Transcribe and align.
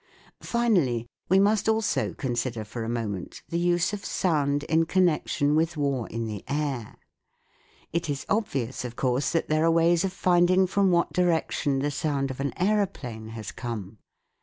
Finally, 0.41 1.05
we 1.29 1.37
must 1.37 1.69
also 1.69 2.11
consider 2.15 2.65
for 2.65 2.83
a 2.83 2.89
moment 2.89 3.43
the 3.49 3.59
use 3.59 3.93
of 3.93 4.03
sound 4.03 4.63
in 4.63 4.83
connection 4.83 5.53
with 5.53 5.77
war 5.77 6.07
in 6.07 6.25
the 6.25 6.43
air. 6.47 6.95
It 7.93 8.09
is 8.09 8.25
obvious, 8.27 8.83
of 8.83 8.95
course, 8.95 9.29
that 9.31 9.47
there 9.47 9.63
are 9.63 9.69
ways 9.69 10.03
of 10.03 10.11
finding 10.11 10.65
from 10.65 10.89
what 10.89 11.13
direction 11.13 11.77
the 11.77 11.91
sound 11.91 12.31
of 12.31 12.39
an 12.39 12.51
aeroplane 12.59 13.27
has 13.27 13.53
:ome. 13.63 13.99